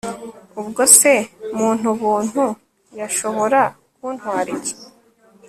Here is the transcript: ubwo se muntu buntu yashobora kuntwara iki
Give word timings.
ubwo 0.61 0.81
se 0.97 1.13
muntu 1.57 1.87
buntu 2.01 2.43
yashobora 2.99 3.61
kuntwara 3.95 4.47
iki 4.57 4.75